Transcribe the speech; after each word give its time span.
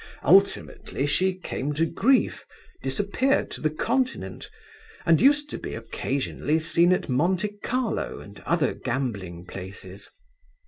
Ultimately 0.25 1.05
she 1.05 1.35
came 1.35 1.73
to 1.73 1.85
grief, 1.85 2.43
disappeared 2.81 3.51
to 3.51 3.61
the 3.61 3.69
Continent, 3.69 4.49
and 5.05 5.21
used 5.21 5.47
to 5.51 5.59
be 5.59 5.75
occasionally 5.75 6.57
seen 6.57 6.91
at 6.91 7.07
Monte 7.07 7.59
Carlo 7.63 8.19
and 8.19 8.39
other 8.39 8.73
gambling 8.73 9.45
places. 9.45 10.09